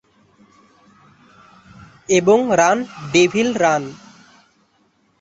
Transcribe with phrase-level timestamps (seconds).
[2.09, 2.77] এবং "run
[3.13, 3.83] devil run".